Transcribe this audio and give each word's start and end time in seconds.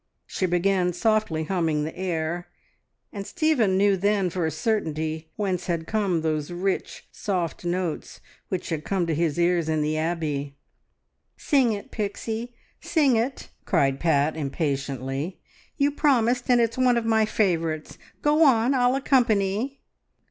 She 0.25 0.47
began 0.47 0.93
softly 0.93 1.43
humming 1.43 1.83
the 1.83 1.95
air, 1.95 2.47
and 3.13 3.27
Stephen 3.27 3.77
knew 3.77 3.95
then 3.95 4.31
for 4.31 4.47
a 4.47 4.49
certainty 4.49 5.29
whence 5.35 5.67
had 5.67 5.85
come 5.85 6.21
those 6.21 6.49
rich, 6.49 7.07
soft 7.11 7.63
notes 7.65 8.19
which 8.49 8.69
had 8.69 8.83
come 8.83 9.05
to 9.05 9.13
his 9.13 9.37
ears 9.37 9.69
in 9.69 9.83
the 9.83 9.99
Abbey. 9.99 10.57
"Sing 11.37 11.73
it, 11.73 11.91
Pixie, 11.91 12.55
sing 12.79 13.15
it!" 13.15 13.49
cried 13.65 13.99
Pat 13.99 14.35
impatiently. 14.35 15.39
"You 15.77 15.91
promised, 15.91 16.49
and 16.49 16.59
it's 16.59 16.79
one 16.79 16.97
of 16.97 17.05
my 17.05 17.25
favourites. 17.27 17.99
Go 18.23 18.43
on; 18.43 18.73
I'll 18.73 18.95
accompany!" 18.95 19.83